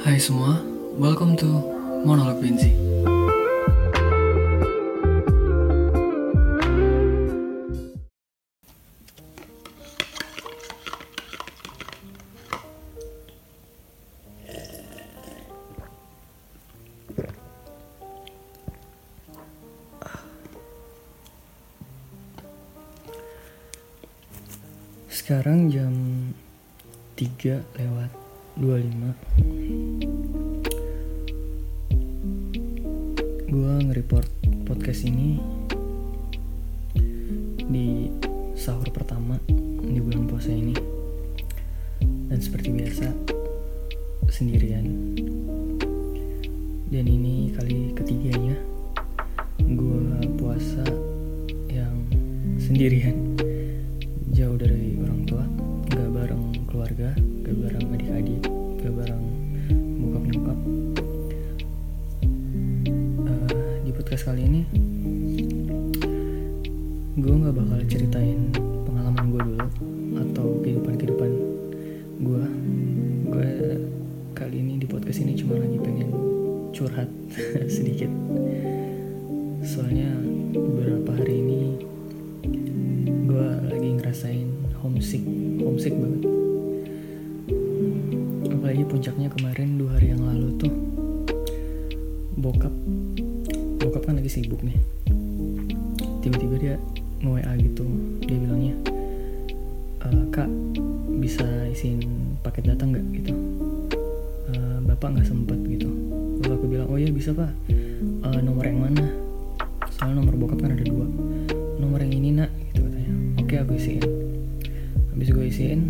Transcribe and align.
Hai 0.00 0.16
semua, 0.16 0.56
welcome 0.96 1.36
to 1.36 1.60
Monolog 2.08 2.40
Benzi. 2.40 2.72
Gua 33.50 33.82
nge-report 33.82 34.30
podcast 34.62 35.10
ini 35.10 35.34
Di 37.66 38.06
sahur 38.54 38.86
pertama 38.94 39.42
di 39.82 39.98
bulan 39.98 40.30
puasa 40.30 40.54
ini. 40.54 40.70
Dan 42.30 42.38
seperti 42.38 42.70
biasa 42.70 43.10
Sendirian. 44.30 44.86
Dan 46.94 47.04
ini 47.10 47.50
kali 47.58 47.90
ketiganya 47.90 48.54
Gua 49.66 50.14
puasa 50.38 50.86
yang 51.66 52.06
sendirian. 52.54 53.34
Jauh 54.30 54.54
dari 54.54 54.94
orang 55.02 55.26
tua 55.26 55.42
Gak 55.90 56.06
bareng 56.06 56.70
keluarga 56.70 57.18
Gak 57.18 57.56
bareng 57.66 57.98
adik-adik 57.98 58.49
podcast 64.10 64.34
kali 64.34 64.42
ini 64.42 64.66
Gue 67.14 67.30
gak 67.46 67.54
bakal 67.54 67.78
ceritain 67.86 68.50
pengalaman 68.82 69.30
gue 69.30 69.38
dulu 69.38 69.66
Atau 70.18 70.46
kehidupan-kehidupan 70.66 71.30
gue 72.18 72.44
Gue 73.30 73.50
kali 74.34 74.66
ini 74.66 74.82
di 74.82 74.90
podcast 74.90 75.22
ini 75.22 75.38
cuma 75.38 75.62
lagi 75.62 75.78
pengen 75.78 76.10
curhat 76.74 77.06
sedikit. 77.78 78.10
Soalnya 79.62 80.10
beberapa 80.58 81.14
hari 81.14 81.46
ini 81.46 81.62
gue 83.30 83.48
lagi 83.70 83.94
ngerasain 83.94 84.74
homesick 84.82 85.22
homesick 85.62 85.94
banget. 85.94 86.26
Apalagi 88.58 88.82
puncaknya 88.90 89.30
kemarin 89.38 89.78
dua 89.78 89.94
hari 89.94 90.18
yang 90.18 90.26
lalu 90.26 90.50
tuh 90.58 90.74
bokap 92.42 92.74
sibuk 94.30 94.62
nih 94.62 94.78
tiba-tiba 96.22 96.54
dia 96.62 96.74
nge-WA 97.20 97.52
gitu 97.58 97.84
dia 98.22 98.38
bilangnya 98.38 98.74
"E, 100.00 100.08
kak 100.30 100.48
bisa 101.18 101.44
isiin 101.68 102.00
paket 102.40 102.70
data 102.70 102.86
nggak? 102.86 103.04
Gitu. 103.12 103.32
"E, 104.48 104.52
bapak 104.86 105.18
nggak 105.18 105.26
sempet 105.28 105.58
gitu. 105.68 105.90
Terus 106.40 106.52
aku 106.56 106.64
bilang 106.70 106.88
oh 106.88 106.96
iya 106.96 107.10
bisa 107.12 107.34
pak. 107.34 107.50
"E, 107.98 108.28
nomor 108.40 108.64
yang 108.64 108.80
mana? 108.80 109.04
Soalnya 109.98 110.24
nomor 110.24 110.34
bokap 110.38 110.64
kan 110.64 110.72
ada 110.72 110.84
dua. 110.86 111.04
Nomor 111.76 112.00
yang 112.00 112.14
ini 112.14 112.30
nak 112.32 112.48
gitu 112.72 112.86
katanya. 112.86 113.12
Oke 113.42 113.54
aku 113.60 113.72
isiin. 113.76 114.04
Habis 115.12 115.28
gue 115.34 115.44
isiin 115.44 115.80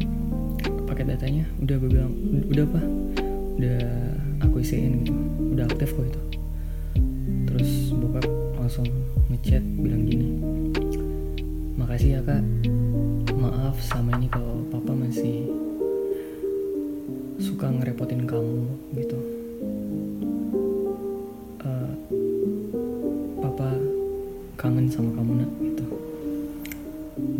paket 0.91 1.07
datanya 1.07 1.47
udah 1.63 1.77
gue 1.79 1.89
bilang 1.93 2.11
udah 2.51 2.65
apa 2.67 2.83
udah 3.61 3.79
aku 4.43 4.65
isiin 4.65 5.07
gitu. 5.07 5.15
Udah 5.55 5.71
aktif 5.71 5.95
kok 5.95 6.07
itu 6.09 6.30
langsung 8.71 8.87
ngechat 9.35 9.67
bilang 9.83 10.07
gini 10.07 10.31
makasih 11.75 12.15
ya 12.15 12.21
kak. 12.23 12.39
Maaf 13.35 13.75
sama 13.83 14.15
ini 14.15 14.31
kalau 14.31 14.63
papa 14.71 14.95
masih 14.95 15.51
suka 17.43 17.67
ngerepotin 17.67 18.31
kamu 18.31 18.71
gitu. 18.95 19.19
Eh, 21.67 21.93
papa 23.43 23.75
kangen 24.55 24.87
sama 24.87 25.19
kamu 25.19 25.43
nak 25.43 25.51
gitu. 25.67 25.85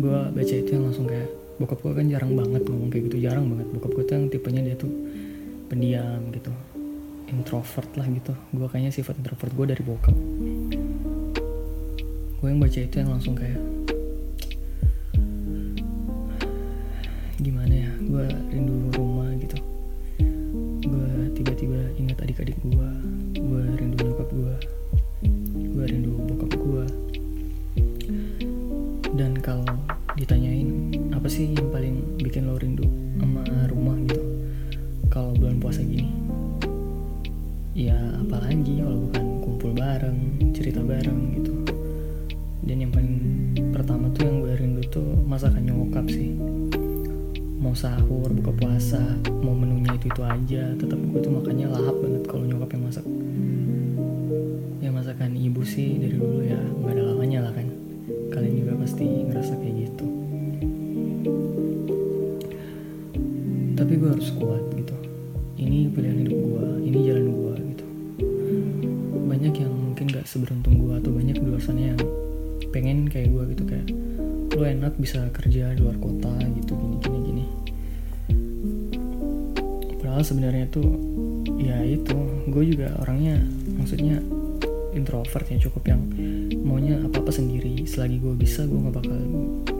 Gue 0.03 0.19
baca 0.35 0.51
itu 0.51 0.67
yang 0.67 0.83
langsung 0.83 1.07
kayak 1.07 1.31
bokap 1.63 1.79
gue 1.79 1.93
kan 1.95 2.11
jarang 2.11 2.35
banget 2.35 2.67
ngomong 2.67 2.91
kayak 2.91 3.07
gitu 3.07 3.23
jarang 3.23 3.47
banget. 3.55 3.71
Bokap 3.71 3.91
gue 3.95 4.03
tuh 4.03 4.15
yang 4.19 4.27
tipenya 4.27 4.61
dia 4.67 4.75
tuh 4.75 4.91
pendiam 5.71 6.27
gitu 6.35 6.51
introvert 7.31 7.87
lah 7.95 8.03
gitu. 8.11 8.35
Gue 8.51 8.67
kayaknya 8.67 8.91
sifat 8.91 9.15
introvert 9.15 9.55
gue 9.55 9.65
dari 9.71 9.83
bokap 9.87 10.17
gue 12.41 12.49
yang 12.49 12.57
baca 12.57 12.79
itu 12.81 12.95
yang 12.97 13.13
langsung 13.13 13.37
kayak 13.37 13.80
mau 47.71 47.79
sahur 47.87 48.27
buka 48.35 48.51
puasa 48.51 48.99
mau 49.39 49.55
menunya 49.55 49.95
itu 49.95 50.11
itu 50.11 50.21
aja. 50.27 50.75
Tetap 50.75 50.99
gue 51.07 51.23
tuh 51.23 51.31
makannya 51.31 51.71
lahap 51.71 51.95
banget 52.03 52.23
kalau 52.27 52.43
nyokap 52.43 52.75
yang 52.75 52.83
masak. 52.83 53.05
Ya 54.83 54.91
masakan 54.91 55.39
ibu 55.39 55.63
sih 55.63 55.95
dari 55.95 56.19
dulu 56.19 56.43
ya 56.43 56.59
nggak 56.59 56.99
ada 56.99 57.03
lamanya 57.15 57.47
lah 57.47 57.55
kan. 57.55 57.71
Kalian 58.27 58.59
juga 58.59 58.75
pasti 58.75 59.07
ngerasa 59.07 59.55
kayak 59.55 59.75
gitu. 59.87 60.05
Tapi 63.79 63.93
gue 63.95 64.09
harus 64.19 64.29
kuat 64.35 64.63
gitu. 64.75 64.95
Ini 65.55 65.95
pilihan 65.95 66.27
hidup 66.27 66.39
gue 66.43 66.67
ini 66.91 66.99
jalan 67.07 67.25
gue 67.31 67.53
gitu. 67.71 67.85
Banyak 69.31 69.53
yang 69.55 69.71
mungkin 69.71 70.11
gak 70.11 70.27
seberuntung 70.27 70.75
gue 70.75 70.99
atau 70.99 71.15
banyak 71.15 71.39
di 71.39 71.45
luar 71.47 71.63
sana 71.63 71.95
yang 71.95 71.99
pengen 72.75 73.07
kayak 73.07 73.31
gue 73.31 73.55
gitu 73.55 73.63
kayak 73.63 73.87
lo 74.51 74.67
enak 74.67 74.99
bisa 74.99 75.31
kerja 75.31 75.71
di 75.71 75.79
luar 75.79 75.95
kota 76.03 76.35
gitu 76.59 76.75
gini 76.75 77.00
padahal 80.21 80.37
sebenarnya 80.37 80.65
tuh 80.69 80.89
ya 81.57 81.81
itu 81.81 82.13
gue 82.45 82.63
juga 82.69 82.93
orangnya 83.01 83.41
maksudnya 83.73 84.21
introvert 84.93 85.49
ya 85.49 85.57
cukup 85.65 85.97
yang 85.97 86.01
maunya 86.61 87.01
apa 87.01 87.25
apa 87.25 87.33
sendiri. 87.33 87.89
Selagi 87.89 88.21
gue 88.21 88.37
bisa 88.37 88.69
gue 88.69 88.77
nggak 88.85 89.01
bakal 89.01 89.17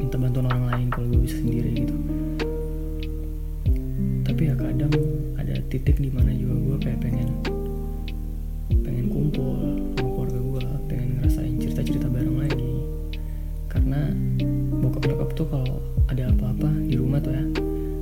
minta 0.02 0.18
bantuan 0.18 0.50
orang 0.50 0.66
lain 0.66 0.88
kalau 0.90 1.13
gue 1.13 1.29
bisa 1.29 1.38
sendiri 1.46 1.85
gitu. 1.85 1.94
Tapi 4.25 4.41
ya 4.50 4.57
kadang 4.57 4.90
ada 5.38 5.62
titik 5.69 6.02
di 6.02 6.09
mana 6.09 6.34
juga 6.34 6.58
gue 6.58 6.78
kayak 6.90 7.00
pengen 7.06 7.29
pengen 8.81 9.13
kumpul 9.13 9.78
sama 9.94 10.09
keluarga 10.09 10.40
gue 10.41 10.62
pengen 10.90 11.09
ngerasain 11.22 11.53
cerita 11.62 11.85
cerita 11.85 12.09
bareng 12.09 12.41
lagi. 12.41 12.73
Karena 13.69 14.09
bokap 14.81 15.06
nyokap 15.06 15.29
tuh 15.38 15.46
kalau 15.53 15.78
ada 16.09 16.34
apa-apa 16.34 16.73
di 16.90 16.97
rumah 16.97 17.22
tuh 17.22 17.29
ya 17.29 17.46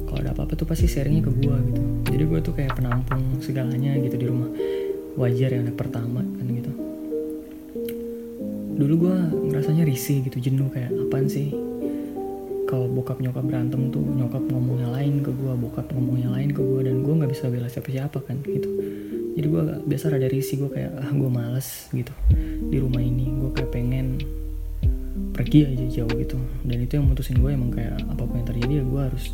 kalau 0.08 0.24
ada 0.24 0.32
apa-apa 0.32 0.56
tuh 0.56 0.64
pasti 0.64 0.88
sharingnya 0.88 1.28
ke 1.28 1.32
gue 1.36 1.58
gitu 1.68 1.89
jadi 2.19 2.35
gue 2.35 2.40
tuh 2.44 2.52
kayak 2.52 2.75
penampung 2.75 3.40
segalanya 3.40 3.96
gitu 3.96 4.20
di 4.20 4.28
rumah. 4.28 4.52
Wajar 5.16 5.55
ya 5.55 5.64
anak 5.64 5.79
pertama 5.79 6.20
kan 6.20 6.46
gitu. 6.52 6.67
Dulu 8.76 8.94
gue 9.08 9.16
ngerasanya 9.47 9.88
risih 9.88 10.28
gitu 10.28 10.44
jenuh 10.44 10.67
kayak 10.67 10.91
apaan 10.91 11.32
sih? 11.32 11.55
Kalau 12.67 12.91
bokap 12.91 13.23
nyokap 13.23 13.47
berantem 13.47 13.88
tuh 13.88 14.03
nyokap 14.03 14.44
ngomongnya 14.52 14.91
lain 14.99 15.23
ke 15.23 15.32
gue 15.32 15.53
bokap 15.64 15.88
ngomongnya 15.96 16.35
lain 16.35 16.52
ke 16.52 16.59
gue 16.59 16.82
dan 16.91 17.08
gue 17.08 17.14
nggak 17.23 17.32
bisa 17.32 17.47
bela 17.47 17.72
siapa 17.72 17.88
siapa 17.88 18.20
kan 18.20 18.44
gitu. 18.44 18.67
Jadi 19.40 19.47
gue 19.47 19.64
biasa 19.88 20.11
rada 20.11 20.28
risih 20.28 20.67
gue 20.67 20.76
kayak 20.76 20.91
ah 20.99 21.11
gue 21.16 21.29
males 21.32 21.88
gitu 21.96 22.11
di 22.67 22.84
rumah 22.84 22.99
ini. 22.99 23.32
Gue 23.32 23.55
kayak 23.55 23.72
pengen 23.72 24.20
pergi 25.32 25.72
aja 25.72 26.03
jauh 26.03 26.20
gitu. 26.20 26.35
Dan 26.67 26.84
itu 26.84 26.99
yang 26.99 27.08
mutusin 27.08 27.40
gue 27.40 27.55
emang 27.55 27.72
kayak 27.72 27.96
apa 28.11 28.28
pun 28.28 28.44
yang 28.44 28.47
terjadi 28.52 28.73
ya 28.76 28.84
gue 28.84 29.02
harus 29.08 29.26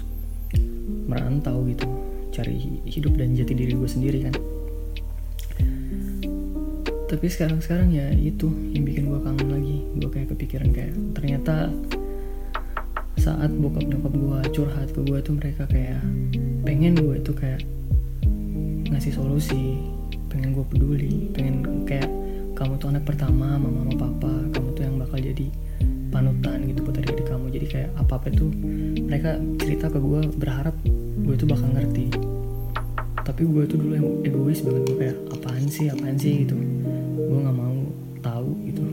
merantau 1.09 1.65
gitu 1.65 2.04
cari 2.35 2.83
hidup 2.83 3.15
dan 3.15 3.31
jati 3.31 3.55
diri 3.55 3.71
gue 3.71 3.87
sendiri 3.87 4.19
kan. 4.27 4.35
Tapi 7.05 7.25
sekarang-sekarang 7.31 7.95
ya 7.95 8.11
itu 8.11 8.51
yang 8.75 8.83
bikin 8.83 9.07
gue 9.07 9.19
kangen 9.23 9.47
lagi. 9.47 9.77
Gue 9.95 10.09
kayak 10.11 10.35
kepikiran 10.35 10.69
kayak 10.75 10.91
ternyata 11.15 11.71
saat 13.15 13.49
bokap 13.55 13.87
nyokap 13.87 14.13
gue 14.13 14.39
curhat 14.51 14.89
ke 14.91 14.99
gue 15.01 15.19
tuh 15.23 15.33
mereka 15.39 15.63
kayak 15.71 16.03
pengen 16.67 16.99
gue 16.99 17.15
itu 17.17 17.31
kayak 17.31 17.63
ngasih 18.91 19.15
solusi 19.15 19.81
pengen 20.29 20.53
gue 20.53 20.65
peduli 20.67 21.31
pengen 21.33 21.63
kayak 21.89 22.05
kamu 22.53 22.77
tuh 22.77 22.93
anak 22.93 23.01
pertama 23.07 23.57
mama 23.57 23.81
sama 23.81 23.93
papa 23.97 24.33
kamu 24.53 24.67
tuh 24.77 24.83
yang 24.83 24.95
bakal 25.01 25.17
jadi 25.17 25.47
panutan 26.13 26.57
gitu 26.69 26.79
buat 26.85 26.95
adik-adik 26.99 27.27
kamu. 27.27 27.45
Jadi 27.51 27.65
kayak 27.67 27.89
apa 27.99 28.13
apa 28.19 28.27
tuh 28.31 28.49
mereka 29.03 29.39
cerita 29.59 29.91
ke 29.91 29.99
gue 29.99 30.21
berharap 30.39 30.75
gue 31.25 31.33
tuh 31.33 31.49
bakal 31.49 31.65
ngerti. 31.73 32.05
Tapi 33.25 33.41
gue 33.49 33.63
tuh 33.65 33.81
dulu 33.81 33.93
yang 33.97 34.09
egois 34.21 34.61
banget 34.61 34.81
gue 34.85 34.97
kayak 35.01 35.17
apaan 35.33 35.65
sih 35.65 35.89
apaan 35.89 36.13
sih? 36.21 36.45
gitu. 36.45 36.53
Gue 37.17 37.39
nggak 37.41 37.57
mau 37.57 37.77
tahu 38.21 38.53
gitu. 38.69 38.85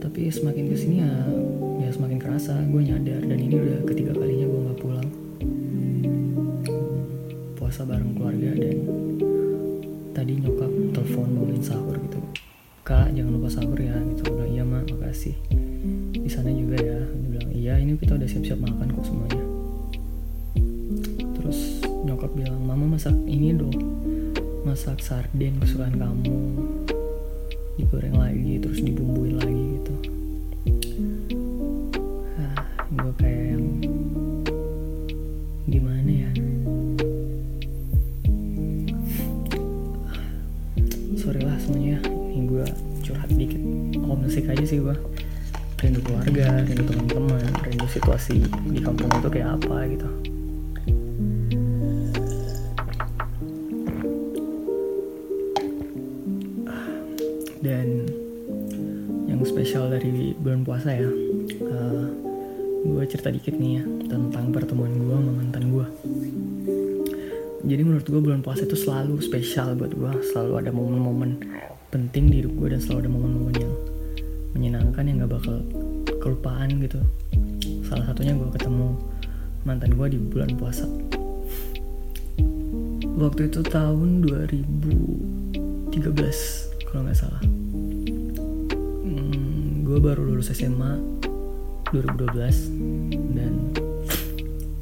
Tapi 0.00 0.20
semakin 0.32 0.64
ke 0.72 0.76
sini 0.80 1.04
ya 1.04 1.12
ya 1.84 1.88
semakin 1.92 2.16
kerasa 2.16 2.56
gue 2.64 2.80
nyadar. 2.80 3.20
Dan 3.28 3.36
ini 3.36 3.54
udah 3.60 3.78
ketiga 3.84 4.16
kalinya 4.16 4.46
gue 4.48 4.60
nggak 4.64 4.78
pulang. 4.80 5.08
Puasa 7.60 7.84
bareng 7.84 8.16
keluarga 8.16 8.50
dan 8.56 8.76
tadi 10.16 10.32
nyokap 10.40 10.72
telepon 10.96 11.28
bangunin 11.28 11.60
sahur 11.60 12.00
gitu. 12.00 12.20
Kak 12.88 13.12
jangan 13.12 13.36
lupa 13.36 13.52
sahur 13.52 13.76
ya 13.76 14.00
gitu. 14.16 14.32
Bilang 14.32 14.48
iya 14.48 14.64
mak 14.64 14.88
makasih. 14.88 15.36
Di 16.16 16.30
sana 16.32 16.48
juga 16.48 16.80
ya 16.80 17.04
dia 17.04 17.28
bilang 17.36 17.50
iya 17.52 17.74
ini 17.76 18.00
kita 18.00 18.16
udah 18.16 18.24
siap-siap 18.24 18.64
makan 18.64 18.88
kok 18.96 19.04
semuanya 19.04 19.43
masak 24.74 25.06
sarden 25.06 25.62
kesukaan 25.62 25.94
kamu. 26.02 26.34
Digoreng 27.78 28.18
lagi 28.18 28.58
terus 28.58 28.82
dibumbuin 28.82 29.38
lagi 29.38 29.62
gitu. 29.78 29.94
Ah 32.34 32.58
gue 32.90 33.12
kayak 33.14 33.54
yang 33.54 33.64
gimana 35.70 36.10
ya? 36.10 36.30
Sorry 41.22 41.38
lah 41.46 41.54
semuanya 41.62 42.02
ini 42.34 42.42
gue 42.50 42.66
curhat 43.06 43.30
dikit. 43.30 43.62
Homesick 44.02 44.50
aja 44.50 44.66
sih 44.66 44.82
gue 44.82 44.96
rindu 45.86 46.02
keluarga 46.02 46.66
rindu 46.66 46.82
teman-teman 46.82 47.46
rindu 47.62 47.86
situasi 47.86 48.42
di 48.74 48.82
kampung 48.82 49.06
itu 49.22 49.28
kayak 49.30 49.54
apa 49.54 49.86
gitu 49.86 50.23
spesial 59.46 59.92
dari 59.92 60.34
bulan 60.36 60.64
puasa 60.64 60.90
ya. 60.92 61.08
Uh, 61.62 62.08
gue 62.84 63.04
cerita 63.08 63.32
dikit 63.32 63.56
nih 63.56 63.80
ya 63.80 63.82
tentang 64.12 64.52
pertemuan 64.52 64.92
gue 64.92 65.16
sama 65.16 65.32
mantan 65.40 65.72
gue 65.72 65.86
jadi 67.64 67.80
menurut 67.80 68.04
gue 68.04 68.20
bulan 68.20 68.44
puasa 68.44 68.68
itu 68.68 68.76
selalu 68.76 69.24
spesial 69.24 69.72
buat 69.72 69.96
gue 69.96 70.12
selalu 70.32 70.52
ada 70.60 70.70
momen-momen 70.70 71.40
penting 71.88 72.28
di 72.28 72.44
hidup 72.44 72.52
gue 72.60 72.76
dan 72.76 72.80
selalu 72.84 73.08
ada 73.08 73.10
momen-momen 73.16 73.54
yang 73.56 73.72
menyenangkan 74.52 75.02
yang 75.08 75.24
gak 75.24 75.32
bakal 75.40 75.56
kelupaan 76.20 76.68
gitu. 76.84 77.00
Salah 77.88 78.12
satunya 78.12 78.36
gue 78.36 78.52
ketemu 78.52 79.00
mantan 79.64 79.96
gue 79.96 80.06
di 80.12 80.18
bulan 80.20 80.52
puasa. 80.60 80.84
Waktu 83.16 83.48
itu 83.48 83.64
tahun 83.64 84.28
2013 84.28 85.94
kalau 86.84 87.00
nggak 87.08 87.16
salah 87.16 87.63
gue 89.94 90.02
baru 90.02 90.26
lulus 90.26 90.50
SMA 90.50 90.98
2012 91.94 93.30
dan 93.30 93.70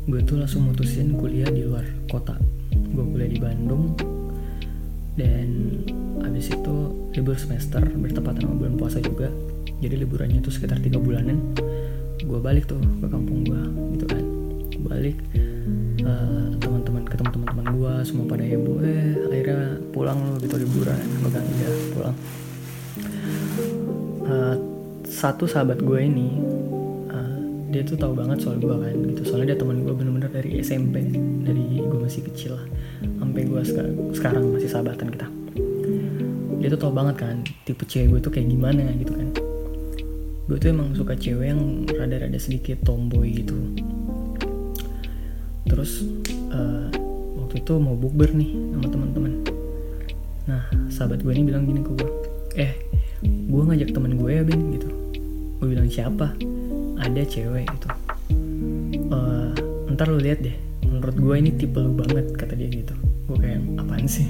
gue 0.08 0.20
tuh 0.24 0.40
langsung 0.40 0.64
mutusin 0.64 1.12
kuliah 1.20 1.52
di 1.52 1.68
luar 1.68 1.84
kota. 2.08 2.32
Gue 2.72 3.04
kuliah 3.04 3.28
di 3.28 3.36
Bandung 3.36 3.92
dan 5.20 5.48
abis 6.24 6.56
itu 6.56 6.76
libur 7.12 7.36
semester 7.36 7.84
bertepatan 7.84 8.40
sama 8.40 8.56
bulan 8.56 8.80
puasa 8.80 9.04
juga. 9.04 9.28
Jadi 9.84 10.00
liburannya 10.00 10.40
tuh 10.40 10.48
sekitar 10.48 10.80
tiga 10.80 10.96
bulanan. 10.96 11.60
Gue 12.24 12.40
balik 12.40 12.64
tuh 12.64 12.80
ke 12.80 13.04
kampung 13.04 13.44
gue 13.44 13.62
gitu 14.00 14.08
kan. 14.08 14.24
Balik 14.80 15.20
uh, 16.08 16.56
teman-teman 16.56 17.04
ketemu 17.04 17.28
teman-teman 17.36 17.66
gue 17.68 17.92
semua 18.08 18.24
pada 18.32 18.48
heboh 18.48 18.80
eh 18.80 19.12
akhirnya 19.28 19.76
pulang 19.92 20.16
lo 20.24 20.40
gitu 20.40 20.56
liburan 20.56 20.96
kan 21.28 21.44
ya 21.60 21.70
pulang 21.92 22.16
satu 25.22 25.46
sahabat 25.46 25.78
gue 25.78 25.98
ini 26.02 26.34
uh, 27.14 27.38
dia 27.70 27.86
tuh 27.86 27.94
tahu 27.94 28.18
banget 28.18 28.42
soal 28.42 28.58
gue 28.58 28.74
kan 28.74 28.90
gitu. 29.14 29.22
Soalnya 29.22 29.54
dia 29.54 29.58
teman 29.62 29.86
gue 29.86 29.94
bener-bener 29.94 30.26
dari 30.26 30.58
SMP 30.58 31.06
dari 31.46 31.78
gue 31.78 31.98
masih 32.02 32.26
kecil 32.26 32.58
lah. 32.58 32.66
Sampai 33.22 33.46
gue 33.46 33.62
sekarang, 33.62 33.94
sekarang 34.10 34.44
masih 34.50 34.66
sahabatan 34.66 35.14
kita. 35.14 35.26
Dia 36.58 36.68
tuh 36.74 36.80
tahu 36.82 36.92
banget 36.94 37.22
kan 37.22 37.46
tipe 37.62 37.86
cewek 37.86 38.18
gue 38.18 38.20
tuh 38.26 38.32
kayak 38.34 38.50
gimana 38.50 38.82
gitu 38.98 39.14
kan. 39.14 39.28
Gue 40.50 40.58
tuh 40.58 40.74
emang 40.74 40.90
suka 40.98 41.14
cewek 41.14 41.54
yang 41.54 41.86
rada-rada 41.86 42.38
sedikit 42.42 42.82
tomboy 42.82 43.30
gitu. 43.30 43.54
Terus 45.70 46.02
uh, 46.50 46.90
waktu 47.38 47.62
itu 47.62 47.72
mau 47.78 47.94
bukber 47.94 48.32
nih 48.34 48.50
sama 48.74 48.86
teman-teman 48.90 49.32
nah 50.42 50.66
sahabat 50.90 51.22
gue 51.22 51.30
ini 51.38 51.46
bilang 51.46 51.70
gini 51.70 51.86
ke 51.86 51.90
gue 51.94 52.10
eh 52.58 52.72
gue 53.22 53.62
ngajak 53.62 53.94
temen 53.94 54.18
gue 54.18 54.30
ya 54.34 54.42
Ben 54.42 54.58
gitu 54.74 55.01
gue 55.62 55.78
bilang 55.78 55.86
siapa? 55.86 56.34
Ada 56.98 57.22
cewek 57.22 57.70
gitu. 57.70 57.88
Uh, 59.14 59.54
ntar 59.94 60.10
lu 60.10 60.18
lihat 60.18 60.42
deh. 60.42 60.58
Menurut 60.82 61.14
gue 61.14 61.34
ini 61.38 61.54
tipe 61.54 61.78
lu 61.78 61.94
banget 61.94 62.34
kata 62.34 62.58
dia 62.58 62.66
gitu. 62.66 62.90
Gue 63.30 63.38
kayak 63.38 63.62
apaan 63.78 64.10
sih? 64.10 64.26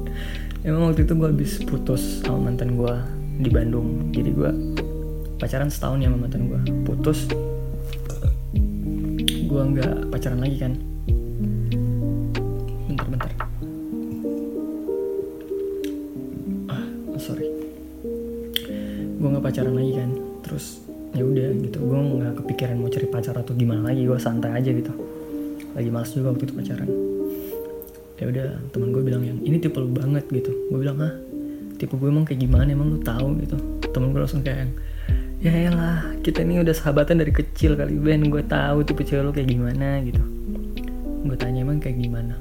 Emang 0.64 0.88
waktu 0.88 1.04
itu 1.04 1.12
gue 1.12 1.28
habis 1.28 1.60
putus 1.60 2.24
sama 2.24 2.48
mantan 2.48 2.80
gue 2.80 2.94
di 3.44 3.52
Bandung. 3.52 4.16
Jadi 4.16 4.32
gue 4.32 4.50
pacaran 5.36 5.68
setahun 5.68 6.00
ya 6.00 6.08
sama 6.08 6.24
mantan 6.24 6.48
gue 6.48 6.60
putus 6.88 7.28
gue 9.52 9.62
nggak 9.76 10.08
pacaran 10.08 10.40
lagi 10.40 10.56
kan. 10.56 10.72
Bentar 12.88 13.06
bentar. 13.12 13.30
Ah 16.72 16.84
sorry. 17.20 17.44
Gue 19.20 19.28
nggak 19.28 19.44
pacaran 19.44 19.76
lagi 19.76 20.00
kan 20.00 20.21
terus 20.52 20.84
ya 21.16 21.24
udah 21.24 21.48
gitu. 21.64 21.80
Gue 21.80 21.96
nggak 21.96 22.44
kepikiran 22.44 22.76
mau 22.76 22.92
cari 22.92 23.08
pacar 23.08 23.34
atau 23.40 23.56
gimana 23.56 23.88
lagi 23.88 24.04
gue 24.04 24.18
santai 24.20 24.52
aja 24.52 24.68
gitu. 24.68 24.92
Lagi 25.72 25.88
males 25.88 26.12
juga 26.12 26.36
waktu 26.36 26.44
itu 26.44 26.52
pacaran. 26.52 26.88
Ya 28.20 28.24
udah 28.28 28.48
teman 28.68 28.92
gue 28.92 29.02
bilang 29.02 29.24
yang 29.24 29.40
ini 29.40 29.56
tipe 29.56 29.80
lu 29.80 29.88
banget 29.88 30.28
gitu. 30.28 30.52
Gue 30.68 30.78
bilang 30.84 31.00
ah 31.00 31.16
tipe 31.80 31.96
gue 31.96 32.08
emang 32.12 32.28
kayak 32.28 32.44
gimana? 32.44 32.68
Emang 32.68 32.92
lu 32.92 33.00
tahu? 33.00 33.40
Gitu. 33.40 33.56
Temen 33.96 34.12
gue 34.12 34.20
langsung 34.20 34.44
kayak 34.44 34.68
yang 34.68 34.72
ya 35.42 35.52
elah 35.72 35.98
kita 36.22 36.44
ini 36.44 36.62
udah 36.62 36.76
sahabatan 36.76 37.18
dari 37.24 37.32
kecil 37.32 37.74
kali 37.80 37.96
Ben. 37.96 38.28
Gue 38.28 38.44
tahu 38.44 38.84
tipe 38.84 39.00
cewek 39.08 39.24
lu 39.24 39.32
kayak 39.32 39.48
gimana 39.48 40.04
gitu. 40.04 40.20
Gue 41.24 41.36
tanya 41.40 41.64
emang 41.64 41.80
kayak 41.80 41.96
gimana? 41.96 42.36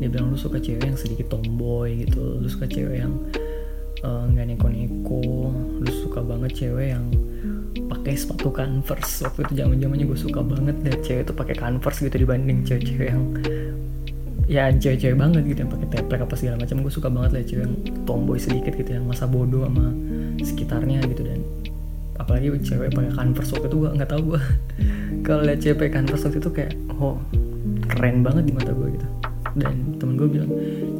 Dia 0.00 0.08
bilang 0.12 0.32
lu 0.32 0.36
suka 0.36 0.60
cewek 0.60 0.84
yang 0.84 0.96
sedikit 1.00 1.32
tomboy 1.32 2.04
gitu. 2.04 2.40
Lu 2.40 2.48
suka 2.52 2.68
cewek 2.68 3.00
yang 3.00 3.16
nggak 4.00 4.46
uh, 4.46 4.48
neko-neko. 4.48 5.20
Lu 5.80 5.90
suka 5.92 6.24
banget 6.24 6.56
cewek 6.56 6.96
yang 6.96 7.04
pakai 7.90 8.16
sepatu 8.16 8.48
converse. 8.48 9.26
Waktu 9.26 9.44
itu 9.44 9.52
zaman 9.60 9.76
zamannya 9.76 10.06
gue 10.08 10.18
suka 10.18 10.40
banget 10.40 10.76
deh 10.80 10.96
cewek 11.04 11.22
tuh 11.28 11.36
pakai 11.36 11.54
converse 11.58 12.00
gitu 12.00 12.16
dibanding 12.16 12.64
cewek-cewek 12.64 13.08
yang 13.12 13.22
ya 14.50 14.72
cewek-cewek 14.74 15.14
banget 15.14 15.42
gitu 15.46 15.58
yang 15.62 15.70
pakai 15.70 15.88
teplek 15.92 16.20
apa 16.24 16.34
segala 16.38 16.56
macam. 16.64 16.76
Gue 16.80 16.92
suka 16.92 17.08
banget 17.12 17.30
lah 17.36 17.42
cewek 17.44 17.62
yang 17.68 17.74
tomboy 18.08 18.38
sedikit 18.40 18.72
gitu 18.72 18.90
yang 18.96 19.04
masa 19.04 19.28
bodoh 19.28 19.68
sama 19.68 19.92
sekitarnya 20.40 21.04
gitu. 21.04 21.22
Dan 21.26 21.40
apalagi 22.16 22.46
cewek 22.64 22.88
pakai 22.96 23.12
converse 23.12 23.50
waktu 23.52 23.68
itu 23.68 23.76
gue 23.84 23.90
nggak 24.00 24.10
tahu 24.10 24.22
gue 24.32 24.40
kalau 25.28 25.42
lihat 25.44 25.60
cewek 25.60 25.76
pakai 25.76 25.92
converse 26.00 26.24
waktu 26.24 26.38
itu 26.40 26.50
kayak 26.50 26.72
oh 26.96 27.16
keren 27.90 28.24
banget 28.24 28.48
di 28.48 28.52
mata 28.56 28.72
gue 28.72 28.88
gitu. 28.96 29.06
Dan 29.60 29.98
temen 30.00 30.14
gue 30.16 30.28
bilang 30.30 30.50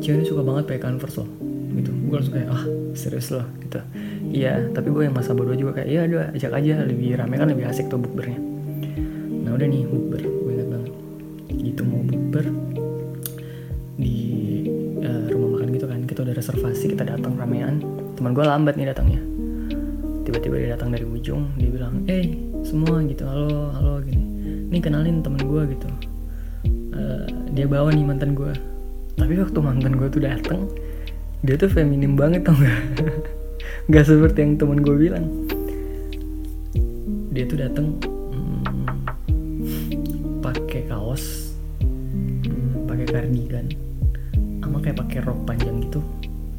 cewek 0.04 0.28
suka 0.28 0.44
banget 0.44 0.68
pakai 0.68 0.82
converse 0.84 1.16
loh 1.24 1.30
gitu. 1.74 1.90
Gue 2.10 2.16
langsung 2.18 2.34
kayak 2.36 2.50
ah 2.50 2.64
serius 3.00 3.32
loh 3.32 3.48
gitu. 3.64 3.80
Iya 4.28 4.68
tapi 4.76 4.92
gue 4.92 5.08
yang 5.08 5.16
masa 5.16 5.32
bodoh 5.32 5.56
juga 5.56 5.80
kayak 5.80 5.88
iya 5.88 6.00
udah 6.04 6.36
ajak 6.36 6.52
aja 6.52 6.84
lebih 6.84 7.16
rame 7.16 7.40
kan 7.40 7.48
lebih 7.48 7.64
asik 7.64 7.88
tuh 7.88 7.96
bukbernya. 7.96 8.36
Nah 9.40 9.56
udah 9.56 9.66
nih 9.66 9.82
bukber 9.88 10.20
gue 10.20 10.52
ingat 10.52 10.68
banget. 10.68 10.92
Gitu 11.56 11.82
mau 11.88 12.04
bukber 12.04 12.44
di 13.96 14.16
uh, 15.00 15.24
rumah 15.32 15.48
makan 15.56 15.68
gitu 15.72 15.86
kan 15.88 16.00
kita 16.04 16.20
udah 16.28 16.34
reservasi 16.36 16.84
kita 16.92 17.08
datang 17.08 17.32
ramean. 17.40 17.80
Teman 18.20 18.36
gue 18.36 18.44
lambat 18.44 18.76
nih 18.76 18.92
datangnya. 18.92 19.24
Tiba-tiba 20.28 20.54
dia 20.60 20.68
datang 20.76 20.92
dari 20.92 21.08
ujung 21.08 21.56
dia 21.56 21.72
bilang 21.72 22.04
eh 22.06 22.36
semua 22.60 23.00
gitu 23.08 23.24
halo 23.24 23.72
halo 23.72 24.04
gini. 24.04 24.22
Ini 24.68 24.78
kenalin 24.84 25.24
temen 25.24 25.40
gue 25.40 25.62
gitu. 25.72 25.88
Uh, 26.92 27.24
dia 27.56 27.64
bawa 27.64 27.88
nih 27.90 28.04
mantan 28.04 28.36
gue 28.36 28.52
tapi 29.20 29.36
waktu 29.36 29.58
mantan 29.60 30.00
gue 30.00 30.08
tuh 30.08 30.22
datang 30.24 30.64
dia 31.40 31.56
tuh 31.56 31.72
feminim 31.72 32.16
banget 32.16 32.44
tau 32.44 32.56
gak 32.56 32.80
nggak 33.88 34.04
seperti 34.06 34.38
yang 34.44 34.52
temen 34.60 34.78
gue 34.84 34.96
bilang. 34.96 35.26
Dia 37.30 37.44
tuh 37.46 37.58
datang 37.58 37.96
hmm, 38.02 38.94
pakai 40.44 40.86
kaos 40.90 41.54
hmm, 41.80 42.86
pakai 42.86 43.06
kardigan 43.08 43.66
pertama 44.70 44.86
kayak 44.86 44.98
pakai 45.02 45.18
rok 45.26 45.40
panjang 45.50 45.82
gitu 45.82 46.00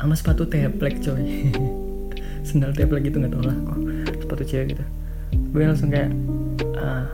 sama 0.01 0.13
sepatu 0.19 0.43
teplek 0.43 0.99
coy. 0.99 1.23
Sendal 2.47 2.75
teplek 2.75 3.07
gitu 3.07 3.23
nggak 3.23 3.31
tau 3.31 3.43
lah 3.47 3.55
kok 3.55 3.79
sepatu 4.19 4.43
cewek 4.43 4.75
gitu. 4.75 4.83
Gue 5.55 5.63
langsung 5.63 5.87
kayak 5.87 6.11
ah 6.75 7.07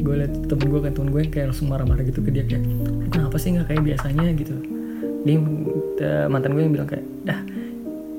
gue 0.00 0.14
liat 0.16 0.32
temen 0.48 0.66
gue 0.72 0.80
kan 0.80 0.92
temen 0.96 1.12
gue 1.12 1.22
kayak 1.28 1.52
langsung 1.52 1.68
marah-marah 1.68 2.00
gitu 2.08 2.24
ke 2.24 2.32
dia 2.32 2.48
kayak 2.48 2.64
"Lu 2.64 3.08
kenapa 3.12 3.36
sih 3.36 3.52
nggak 3.52 3.68
kayak 3.68 3.82
biasanya? 3.84 4.32
gitu 4.32 4.54
dia 5.24 5.36
eh, 6.00 6.26
mantan 6.30 6.56
gue 6.56 6.62
yang 6.64 6.74
bilang 6.74 6.88
kayak 6.88 7.04
ah 7.28 7.40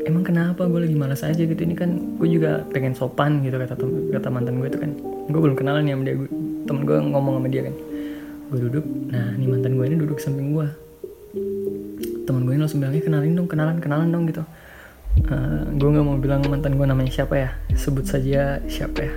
emang 0.05 0.24
kenapa 0.25 0.65
gue 0.65 0.79
lagi 0.81 0.98
malas 0.98 1.22
aja 1.22 1.41
gitu? 1.41 1.58
Ini 1.58 1.75
kan 1.77 2.17
gue 2.17 2.29
juga 2.29 2.65
pengen 2.74 2.93
sopan 2.98 3.41
gitu 3.46 3.58
kata 3.58 3.77
kata 4.17 4.27
mantan 4.29 4.62
gue 4.62 4.67
itu 4.70 4.79
kan. 4.81 4.91
Gue 5.29 5.41
belum 5.41 5.55
kenalan 5.58 5.86
ya 5.86 5.93
sama 5.98 6.03
dia 6.05 6.15
gue, 6.17 6.29
temen 6.65 6.81
gue 6.86 6.98
ngomong 6.98 7.34
sama 7.41 7.48
dia 7.50 7.62
kan. 7.70 7.75
Gue 8.51 8.60
duduk 8.67 8.86
nah 9.10 9.25
ini 9.38 9.46
mantan 9.48 9.72
gue 9.77 9.86
ini 9.86 9.98
duduk 9.98 10.17
samping 10.22 10.53
gue. 10.53 10.67
Teman 12.25 12.41
gue 12.46 12.53
ini 12.53 12.62
langsung 12.62 12.79
bilangnya 12.81 13.03
kenalin 13.05 13.34
dong 13.38 13.50
kenalan 13.50 13.77
kenalan 13.81 14.10
dong 14.10 14.25
gitu. 14.29 14.43
Eh, 15.12 15.62
gue 15.75 15.89
nggak 15.91 16.05
mau 16.05 16.17
bilang 16.17 16.41
mantan 16.48 16.77
gue 16.77 16.86
namanya 16.88 17.12
siapa 17.12 17.36
ya. 17.38 17.50
Sebut 17.75 18.05
saja 18.05 18.62
siapa 18.70 19.00
ya. 19.05 19.13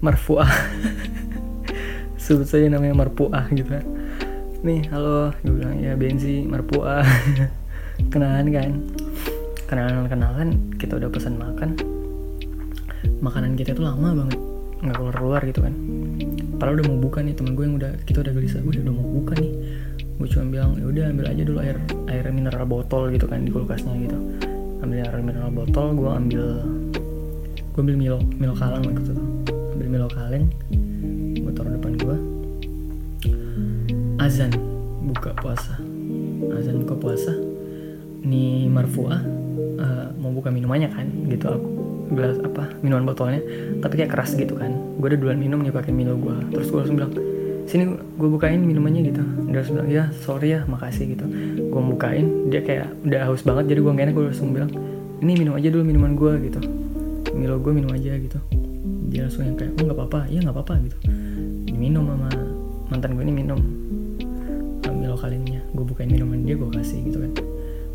Marfuah. 0.00 0.48
Sebut 2.24 2.46
saja 2.48 2.66
namanya 2.72 2.96
Marfuah 2.96 3.48
gitu 3.52 3.68
ya. 3.68 3.84
Nih 4.60 4.84
halo. 4.92 5.32
Gue 5.40 5.56
bilang 5.56 5.80
ya 5.80 5.96
Benzi 5.96 6.44
Marfuah 6.44 7.00
kenalan 8.12 8.46
kan? 8.52 8.70
Kenalan 9.64 10.04
kenalan. 10.04 10.48
Kita 10.76 11.00
udah 11.00 11.08
pesan 11.08 11.40
makan. 11.40 11.80
Makanan 13.24 13.56
kita 13.56 13.72
tuh 13.72 13.88
lama 13.88 14.12
banget. 14.12 14.36
Nggak 14.84 14.96
keluar 15.00 15.14
keluar 15.16 15.40
gitu 15.48 15.60
kan. 15.64 15.72
Padahal 16.60 16.76
udah 16.76 16.86
mau 16.92 16.98
buka 17.00 17.24
nih. 17.24 17.32
Teman 17.32 17.56
gue 17.56 17.64
yang 17.64 17.76
udah 17.80 17.92
kita 18.04 18.20
udah 18.20 18.32
gelisah. 18.36 18.60
Gue 18.60 18.76
udah 18.76 18.92
mau 18.92 19.08
buka 19.08 19.32
nih. 19.40 19.52
Gue 20.20 20.28
cuma 20.28 20.44
bilang 20.52 20.76
ya 20.76 20.86
udah 20.92 21.04
ambil 21.08 21.26
aja 21.32 21.42
dulu 21.48 21.58
air 21.64 21.76
air 22.12 22.24
mineral 22.28 22.64
botol 22.68 23.08
gitu 23.08 23.24
kan 23.24 23.40
di 23.40 23.48
kulkasnya 23.48 23.96
gitu. 23.96 24.18
Ambil 24.84 25.08
air 25.08 25.24
mineral 25.24 25.48
botol 25.56 25.96
gue 25.96 26.10
ambil 26.12 26.44
gue 27.56 27.80
ambil 27.80 27.96
milo 27.96 28.18
milo 28.36 28.52
kaleng 28.52 28.84
waktu 28.84 29.08
itu. 29.08 29.24
Ambil 29.48 29.88
milo 29.88 30.08
kaleng 30.12 30.52
azan 34.20 34.52
buka 35.00 35.32
puasa. 35.40 35.80
Azan 36.52 36.84
buka 36.84 36.94
puasa. 37.00 37.32
Nih 38.20 38.68
marfuah 38.68 39.24
eh, 39.80 40.06
mau 40.20 40.28
buka 40.28 40.52
minumannya 40.52 40.92
kan 40.92 41.08
gitu. 41.32 41.48
Aku 41.48 41.68
gelas 42.10 42.36
apa 42.42 42.66
minuman 42.82 43.06
botolnya 43.06 43.40
tapi 43.80 44.04
kayak 44.04 44.12
keras 44.12 44.36
gitu 44.36 44.60
kan. 44.60 44.76
Gue 45.00 45.16
udah 45.16 45.18
duluan 45.18 45.40
minum 45.40 45.64
nih 45.64 45.72
pakai 45.72 45.94
milo 45.94 46.20
gue 46.20 46.36
terus 46.52 46.68
gue 46.68 46.78
langsung 46.84 46.96
bilang 47.00 47.12
sini 47.64 47.96
gue 47.96 48.28
bukain 48.28 48.60
minumannya 48.60 49.08
gitu. 49.08 49.22
Dia 49.48 49.56
langsung 49.64 49.74
bilang 49.80 49.88
ya 49.88 50.04
sorry 50.20 50.52
ya 50.52 50.68
makasih 50.68 51.16
gitu. 51.16 51.24
Gue 51.72 51.80
bukain 51.96 52.52
dia 52.52 52.60
kayak 52.60 52.92
udah 53.08 53.20
haus 53.24 53.40
banget 53.40 53.72
jadi 53.72 53.80
gue 53.80 53.92
gak 53.96 54.04
enak 54.04 54.14
gue 54.20 54.24
langsung 54.28 54.52
bilang 54.52 54.70
ini 55.24 55.32
minum 55.32 55.56
aja 55.56 55.68
dulu 55.72 55.82
minuman 55.88 56.12
gue 56.12 56.32
gitu. 56.50 56.60
Milo 57.32 57.56
gue 57.56 57.72
minum 57.72 57.88
aja 57.96 58.12
gitu. 58.20 58.36
Dia 59.08 59.30
langsung 59.30 59.48
yang 59.48 59.56
kayak 59.56 59.80
oh 59.80 59.82
nggak 59.88 59.96
apa-apa. 59.96 60.20
Iya 60.28 60.38
nggak 60.44 60.56
apa-apa 60.60 60.74
gitu. 60.84 60.96
Diminum 61.70 62.04
sama 62.04 62.28
mantan 62.90 63.14
gue 63.14 63.22
ini 63.22 63.34
minum 63.46 63.60
uh, 65.20 65.28
kalinya. 65.28 65.60
Gue 65.76 65.84
bukain 65.84 66.08
minuman 66.08 66.40
dia 66.40 66.56
gue 66.56 66.70
kasih 66.72 67.04
gitu 67.04 67.20
kan. 67.20 67.32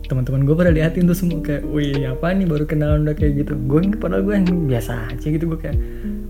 Teman-teman 0.06 0.46
gue 0.46 0.54
pada 0.54 0.70
liatin 0.70 1.10
tuh 1.10 1.18
semua 1.18 1.42
kayak 1.42 1.66
wih 1.66 2.06
apa 2.06 2.30
nih? 2.38 2.46
Baru 2.46 2.70
kenalan 2.70 3.10
udah 3.10 3.18
kayak 3.18 3.42
gitu. 3.42 3.58
Gue 3.66 3.90
padahal 3.98 4.22
gue 4.22 4.34
yang 4.38 4.46
biasa 4.70 5.10
aja 5.10 5.26
gitu 5.26 5.50
gue 5.50 5.60
kayak 5.60 5.78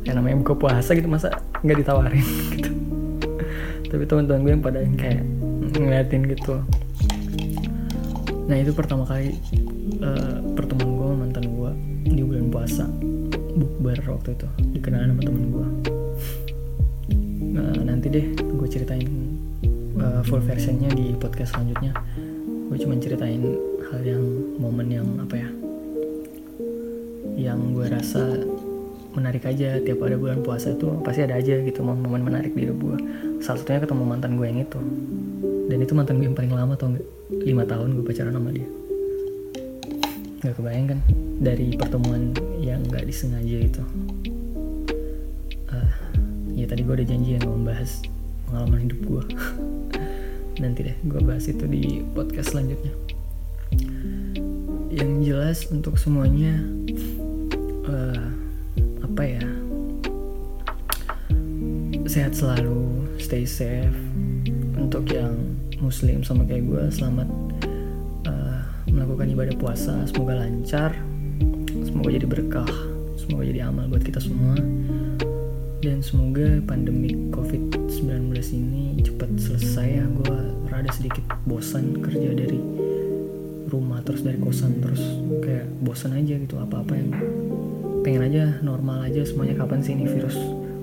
yang 0.08 0.16
namanya 0.16 0.40
buka 0.40 0.54
puasa 0.56 0.96
gitu 0.96 1.12
masa 1.12 1.36
nggak 1.60 1.84
ditawarin? 1.84 2.24
Gitu. 2.56 2.72
Tapi 3.92 4.04
teman-teman 4.08 4.40
gue 4.48 4.52
yang 4.56 4.64
pada 4.64 4.80
yang 4.80 4.96
kayak 4.96 5.22
ngeliatin 5.76 6.24
gitu. 6.32 6.56
Nah 8.48 8.56
itu 8.60 8.72
pertama 8.72 9.04
kali 9.04 9.36
eh, 10.00 10.36
pertemuan 10.56 10.92
gue 10.96 11.10
mantan 11.16 11.46
gue 11.52 11.72
di 12.08 12.24
bulan 12.24 12.48
puasa. 12.48 12.88
Bukber 13.56 13.96
waktu 14.12 14.36
itu 14.36 14.48
dikenalan 14.76 15.16
sama 15.16 15.22
temen 15.24 15.44
gue 15.48 15.68
nah, 17.56 17.76
nanti 17.88 18.08
deh 18.12 18.26
gue 18.36 18.68
ceritain 18.68 19.08
eh, 20.06 20.22
full 20.26 20.42
versionnya 20.46 20.94
di 20.94 21.18
podcast 21.18 21.58
selanjutnya. 21.58 21.98
Gue 22.70 22.78
cuma 22.82 22.98
ceritain 23.02 23.42
hal 23.90 24.02
yang 24.06 24.24
momen 24.62 24.88
yang 24.90 25.08
apa 25.22 25.36
ya 25.38 25.50
yang 27.36 27.76
gue 27.76 27.88
rasa 27.90 28.42
menarik 29.18 29.44
aja. 29.46 29.82
Tiap 29.82 30.00
ada 30.02 30.18
bulan 30.18 30.42
puasa 30.46 30.74
itu 30.74 30.88
pasti 31.02 31.26
ada 31.26 31.38
aja 31.38 31.60
gitu 31.60 31.82
momen 31.84 32.22
menarik 32.22 32.56
di 32.56 32.68
hidup 32.68 32.78
gue 32.80 32.98
salah 33.44 33.62
satunya 33.62 33.84
ketemu 33.84 34.04
mantan 34.06 34.32
gue 34.40 34.46
yang 34.48 34.60
itu. 34.64 34.80
Dan 35.66 35.78
itu 35.82 35.94
mantan 35.98 36.22
gue 36.22 36.28
yang 36.30 36.38
paling 36.38 36.54
lama 36.54 36.74
tau 36.78 36.94
nggak? 36.94 37.06
Lima 37.46 37.64
tahun 37.66 37.98
gue 37.98 38.06
pacaran 38.06 38.34
sama 38.34 38.50
dia. 38.54 38.68
Nggak 40.46 40.56
kebayang 40.62 40.88
kan? 40.94 41.00
Dari 41.42 41.68
pertemuan 41.76 42.22
yang 42.62 42.82
nggak 42.86 43.06
disengaja 43.06 43.58
itu. 43.66 43.84
Ah, 45.74 45.90
ya 46.54 46.66
tadi 46.70 46.82
gue 46.86 46.94
udah 47.02 47.08
janji 47.08 47.38
yang 47.38 47.46
membahas 47.50 48.06
pengalaman 48.46 48.80
hidup 48.88 49.00
gue 49.04 49.24
nanti 50.60 50.88
deh 50.88 50.98
gue 51.04 51.20
bahas 51.20 51.46
itu 51.52 51.68
di 51.68 52.04
podcast 52.16 52.56
selanjutnya. 52.56 52.94
Yang 54.96 55.12
jelas 55.28 55.58
untuk 55.68 56.00
semuanya 56.00 56.56
eh, 57.92 58.28
apa 59.04 59.24
ya? 59.24 59.44
Sehat 62.08 62.38
selalu 62.38 63.04
stay 63.20 63.44
safe. 63.44 63.96
Untuk 64.80 65.10
yang 65.12 65.36
muslim 65.84 66.24
sama 66.24 66.48
kayak 66.48 66.64
gue 66.64 66.84
selamat 66.94 67.28
eh, 68.32 68.60
melakukan 68.88 69.28
ibadah 69.36 69.56
puasa. 69.60 70.08
Semoga 70.08 70.40
lancar 70.40 70.96
semoga 71.84 72.10
jadi 72.16 72.28
berkah 72.28 72.72
semoga 73.20 73.44
jadi 73.48 73.68
amal 73.68 73.92
buat 73.92 74.04
kita 74.06 74.24
semua. 74.24 74.56
Dan 75.84 76.02
semoga 76.02 76.64
pandemi 76.66 77.14
covid-19 77.30 78.34
ini 78.58 79.06
cepat 79.06 79.30
selesai 79.38 80.02
ya 80.02 80.06
gue 80.18 80.45
rada 80.76 80.92
sedikit 80.92 81.24
bosan 81.48 82.04
kerja 82.04 82.36
dari 82.36 82.60
rumah 83.72 84.04
terus 84.04 84.28
dari 84.28 84.36
kosan 84.36 84.84
terus 84.84 85.00
kayak 85.40 85.72
bosan 85.80 86.20
aja 86.20 86.36
gitu 86.36 86.60
apa-apa 86.60 87.00
yang 87.00 87.16
pengen 88.04 88.28
aja 88.28 88.44
normal 88.60 89.08
aja 89.08 89.24
semuanya 89.24 89.56
kapan 89.56 89.80
sih 89.80 89.96
ini 89.96 90.04
virus 90.04 90.36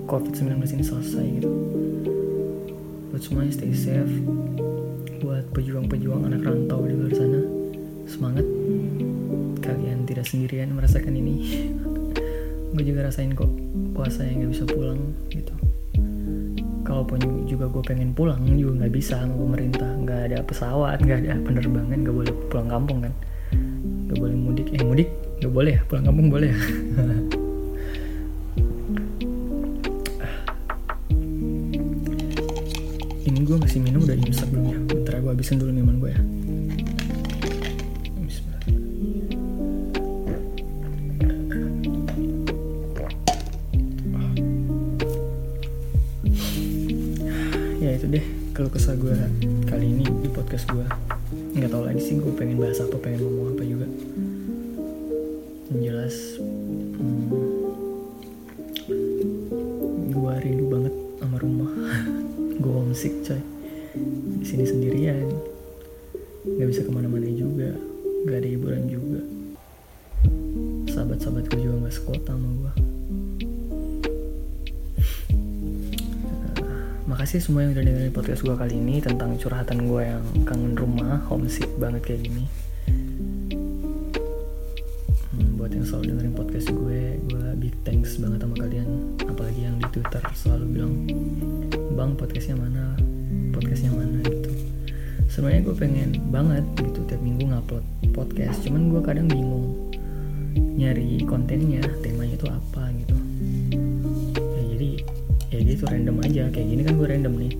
covid-19 0.08 0.64
ini 0.64 0.84
selesai 0.84 1.26
gitu. 1.38 1.50
Buat 3.12 3.20
semuanya 3.20 3.52
stay 3.52 3.76
safe 3.76 4.14
buat 5.20 5.44
pejuang-pejuang 5.52 6.24
anak 6.24 6.40
rantau 6.40 6.88
di 6.88 6.96
luar 6.96 7.12
sana 7.12 7.40
semangat. 8.08 8.48
Kalian 9.60 10.08
tidak 10.08 10.24
sendirian 10.24 10.72
merasakan 10.72 11.20
ini. 11.20 11.34
Gue 12.72 12.84
juga 12.88 13.12
rasain 13.12 13.36
kok 13.36 13.52
puasa 13.92 14.24
yang 14.24 14.48
gak 14.48 14.52
bisa 14.56 14.64
pulang 14.64 15.12
gitu 15.28 15.61
kalaupun 16.82 17.46
juga 17.46 17.66
gue 17.70 17.82
pengen 17.86 18.14
pulang 18.14 18.42
juga 18.44 18.84
nggak 18.84 18.92
bisa 18.92 19.22
sama 19.22 19.34
pemerintah. 19.38 19.90
Nggak 20.02 20.20
ada 20.30 20.38
pesawat 20.46 20.98
nggak 21.02 21.18
ada 21.26 21.38
penerbangan 21.42 21.98
nggak 22.02 22.16
boleh 22.16 22.32
pulang 22.50 22.68
kampung 22.68 22.98
kan? 23.06 23.12
Nggak 24.10 24.18
boleh 24.18 24.36
mudik. 24.36 24.66
Eh 24.74 24.82
mudik? 24.84 25.08
Nggak 25.40 25.52
boleh 25.52 25.72
ya? 25.78 25.80
Pulang 25.88 26.04
kampung 26.06 26.26
boleh 26.30 26.48
ya? 26.50 26.58
Ini 33.22 33.38
gue 33.46 33.54
masih 33.54 33.78
minum 33.78 34.02
udah 34.02 34.18
imsak 34.18 34.50
belum 34.50 34.66
ya 34.66 34.78
bentar 34.82 35.14
gue 35.22 35.30
habisin 35.30 35.62
dulu 35.62 35.70
minuman 35.70 35.96
gue 36.02 36.10
ya 36.10 36.20
kalau 48.62 48.78
kesah 48.78 48.94
gue 48.94 49.18
kali 49.66 49.90
ini 49.90 50.06
di 50.22 50.30
podcast 50.30 50.70
gue 50.70 50.86
nggak 51.58 51.66
tahu 51.66 51.82
lagi 51.82 51.98
sih 51.98 52.14
gue 52.14 52.30
pengen 52.38 52.62
bahas 52.62 52.78
apa 52.78 52.94
pengen 52.94 53.26
ngomong 53.26 53.58
apa 53.58 53.62
juga. 53.66 53.90
Yang 55.74 55.82
jelas 55.82 56.14
hmm, 56.38 57.26
gue 60.14 60.32
rindu 60.46 60.70
banget 60.70 60.94
sama 60.94 61.36
rumah. 61.42 61.74
Gue 62.62 62.70
homesick 62.70 63.26
coy. 63.26 63.42
Di 64.38 64.46
sini 64.46 64.62
sendirian. 64.62 65.26
Nggak 66.46 66.68
bisa 66.70 66.86
ke 66.86 66.90
mana-mana 66.94 67.26
juga. 67.34 67.74
Nggak 68.30 68.46
ada 68.46 68.46
hiburan 68.46 68.84
juga. 68.86 69.20
Sahabat-sahabat 70.86 71.50
gue 71.50 71.66
juga 71.66 71.82
nggak 71.82 71.94
sekota 71.98 72.30
sama 72.30 72.46
gue 72.46 72.72
makasih 77.22 77.38
semua 77.38 77.62
yang 77.62 77.70
udah 77.70 77.86
dengerin 77.86 78.10
podcast 78.10 78.42
gue 78.42 78.56
kali 78.58 78.74
ini 78.82 78.98
tentang 78.98 79.38
curhatan 79.38 79.86
gue 79.86 80.02
yang 80.10 80.26
kangen 80.42 80.74
rumah, 80.74 81.22
homesick 81.30 81.70
banget 81.78 82.02
kayak 82.02 82.26
gini. 82.26 82.50
Hmm, 85.30 85.54
buat 85.54 85.70
yang 85.70 85.86
selalu 85.86 86.18
dengerin 86.18 86.34
podcast 86.34 86.74
gue, 86.74 87.22
gue 87.22 87.46
big 87.62 87.78
thanks 87.86 88.18
banget 88.18 88.42
sama 88.42 88.58
kalian. 88.58 89.14
Apalagi 89.22 89.60
yang 89.62 89.78
di 89.78 89.86
Twitter 89.94 90.18
selalu 90.34 90.64
bilang, 90.74 90.94
bang 91.94 92.10
podcastnya 92.18 92.58
mana, 92.58 92.98
podcastnya 93.54 93.94
mana 93.94 94.18
gitu. 94.26 94.50
sebenarnya 95.30 95.62
gue 95.62 95.76
pengen 95.78 96.10
banget 96.34 96.66
gitu 96.74 97.06
tiap 97.06 97.22
minggu 97.22 97.54
ngupload 97.54 97.86
podcast 98.18 98.66
cuman 98.66 98.90
gue 98.90 98.98
kadang 98.98 99.30
bingung 99.30 99.78
nyari 100.58 101.22
kontennya 101.22 101.86
temanya 102.02 102.34
itu 102.34 102.50
apa 102.50 102.90
gitu 105.82 105.90
random 105.90 106.22
aja. 106.22 106.46
Kayak 106.54 106.66
gini 106.70 106.82
kan 106.86 106.94
gue 106.94 107.08
random 107.10 107.34
nih. 107.42 107.58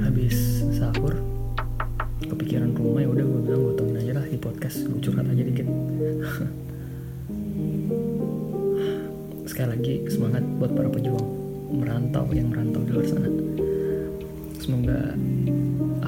Habis 0.00 0.64
sahur 0.72 1.12
kepikiran 2.24 2.72
rumah 2.72 3.04
ya 3.04 3.12
udah 3.12 3.24
gue 3.28 3.40
bilang 3.44 3.60
gue 3.60 3.74
tungguin 3.76 4.00
aja 4.00 4.12
lah 4.16 4.24
di 4.24 4.40
podcast. 4.40 4.88
Gue 4.88 4.96
curhat 5.04 5.28
aja 5.28 5.44
dikit. 5.44 5.68
Sekali 9.52 9.68
lagi 9.68 10.08
semangat 10.08 10.40
buat 10.56 10.72
para 10.72 10.88
pejuang. 10.88 11.28
Merantau 11.76 12.24
yang 12.32 12.48
merantau 12.48 12.80
di 12.88 12.96
luar 12.96 13.04
sana. 13.04 13.28
Semoga 14.56 15.12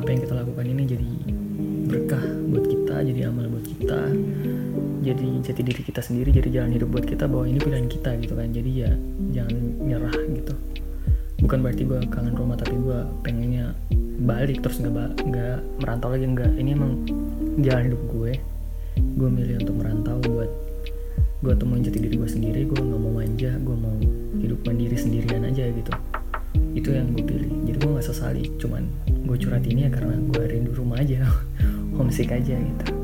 apa 0.00 0.08
yang 0.08 0.24
kita 0.24 0.32
lakukan 0.32 0.64
ini 0.64 0.88
jadi 0.88 1.12
berkah 1.92 2.24
buat 2.48 2.64
kita 2.64 3.04
jadi 3.04 3.28
amal 3.28 3.48
buat 3.52 3.64
kita 3.64 4.12
jadi 5.04 5.28
jati 5.40 5.62
diri 5.64 5.82
kita 5.84 6.04
sendiri 6.04 6.32
jadi 6.32 6.48
jalan 6.60 6.72
hidup 6.76 6.88
buat 6.88 7.04
kita 7.04 7.28
bahwa 7.28 7.44
ini 7.44 7.60
pilihan 7.60 7.84
kita 7.84 8.16
gitu 8.16 8.32
kan. 8.32 8.48
Jadi 8.48 8.70
ya 8.72 8.96
jangan 9.36 9.60
nyerah 9.84 10.16
gitu 10.32 10.56
bukan 11.38 11.58
berarti 11.62 11.82
gue 11.86 11.98
kangen 12.10 12.34
rumah 12.34 12.58
tapi 12.58 12.74
gue 12.74 12.98
pengennya 13.22 13.70
balik 14.18 14.58
terus 14.66 14.82
nggak 14.82 15.22
nggak 15.22 15.58
merantau 15.78 16.10
lagi 16.10 16.26
nggak. 16.26 16.50
Ini 16.58 16.70
emang 16.74 16.92
jalan 17.62 17.82
hidup 17.90 18.02
gue. 18.10 18.32
Gue 19.14 19.28
milih 19.30 19.62
untuk 19.62 19.76
merantau 19.78 20.18
buat 20.26 20.50
gue 21.38 21.54
temuin 21.54 21.86
jati 21.86 21.98
diri 22.02 22.16
gue 22.18 22.30
sendiri. 22.30 22.60
Gue 22.66 22.80
nggak 22.82 23.00
mau 23.00 23.12
manja 23.14 23.50
gue 23.54 23.76
mau 23.78 23.94
hidup 24.42 24.58
mandiri 24.66 24.96
sendirian 24.98 25.46
aja 25.46 25.70
gitu. 25.70 25.92
Itu 26.74 26.90
yang 26.90 27.14
gue 27.14 27.22
pilih. 27.22 27.50
Jadi 27.70 27.76
gue 27.78 27.90
nggak 27.94 28.06
sesali 28.06 28.42
cuman 28.58 28.82
gue 29.06 29.36
curhat 29.38 29.62
ini 29.68 29.86
ya 29.86 29.90
karena 29.94 30.18
gue 30.18 30.42
rindu 30.42 30.74
rumah 30.74 30.98
aja 30.98 31.22
homesick 31.98 32.34
aja 32.34 32.58
gitu. 32.58 32.84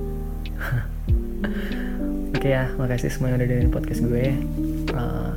Oke 2.34 2.50
okay 2.50 2.50
ya 2.58 2.66
makasih 2.74 3.14
semua 3.14 3.30
yang 3.30 3.38
udah 3.38 3.46
dengerin 3.46 3.70
podcast 3.70 4.02
gue. 4.02 4.34
Uh, 4.90 5.33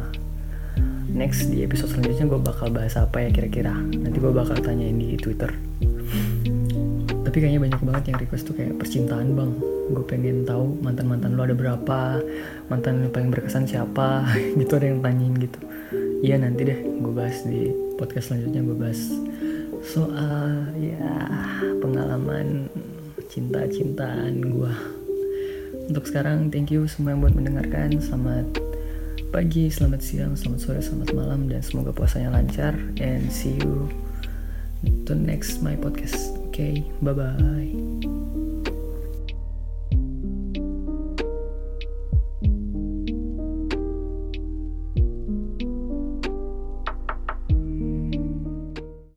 next 1.17 1.49
di 1.49 1.65
episode 1.65 1.97
selanjutnya 1.97 2.29
gue 2.29 2.39
bakal 2.45 2.69
bahas 2.69 2.93
apa 2.93 3.25
ya 3.25 3.33
kira-kira? 3.33 3.73
Nanti 3.73 4.21
gue 4.21 4.29
bakal 4.29 4.61
tanyain 4.61 4.93
di 4.93 5.17
twitter. 5.17 5.49
Tapi 7.25 7.37
kayaknya 7.41 7.59
banyak 7.59 7.81
banget 7.81 8.03
yang 8.13 8.17
request 8.21 8.45
tuh 8.45 8.53
kayak 8.53 8.77
percintaan 8.77 9.33
bang. 9.33 9.51
Gue 9.97 10.05
pengen 10.05 10.45
tahu 10.45 10.77
mantan 10.77 11.09
mantan 11.09 11.33
lo 11.33 11.49
ada 11.49 11.57
berapa 11.57 12.21
mantan 12.69 13.09
yang 13.09 13.11
paling 13.11 13.33
berkesan 13.33 13.65
siapa 13.65 14.29
gitu 14.61 14.77
ada 14.77 14.93
yang 14.93 15.01
tanyain 15.01 15.33
gitu. 15.41 15.59
Iya 16.21 16.37
nanti 16.37 16.69
deh 16.69 16.79
gue 16.85 17.13
bahas 17.13 17.41
di 17.49 17.73
podcast 17.97 18.29
selanjutnya 18.29 18.61
gue 18.61 18.77
bahas 18.77 19.01
soal 19.81 20.69
ya 20.77 21.17
pengalaman 21.81 22.69
cinta-cintaan 23.29 24.37
gue 24.41 24.73
untuk 25.89 26.05
sekarang 26.05 26.53
thank 26.53 26.69
you 26.69 26.85
semua 26.85 27.17
yang 27.17 27.25
buat 27.25 27.33
mendengarkan. 27.33 27.97
Selamat 27.97 28.66
pagi 29.29 29.67
selamat 29.67 29.99
siang 29.99 30.33
selamat 30.33 30.59
sore 30.63 30.79
selamat 30.79 31.09
malam 31.11 31.51
dan 31.51 31.59
semoga 31.59 31.91
puasanya 31.91 32.31
lancar 32.31 32.73
and 33.03 33.27
see 33.27 33.55
you 33.59 33.87
to 35.03 35.13
next 35.15 35.59
my 35.59 35.75
podcast. 35.75 36.31
Okay 36.49 36.83
bye 37.03 37.13
bye 37.13 37.35